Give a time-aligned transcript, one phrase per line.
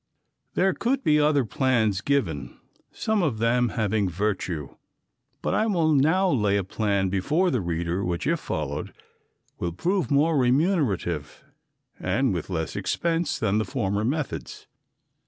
[0.55, 2.59] There could be other plans given,
[2.91, 4.75] some of them having virtue,
[5.43, 8.95] but I will now lay a plan before the reader which if followed
[9.59, 11.43] will prove more remunerative,
[11.99, 14.65] and with less expense, than the former methods.